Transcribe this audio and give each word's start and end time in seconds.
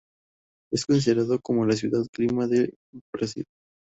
Es 0.73 0.87
considerada 0.87 1.37
como 1.37 1.63
la 1.63 1.75
"Ciudad 1.75 2.03
Clima 2.11 2.47
del 2.47 2.73
Brasil". 3.13 3.45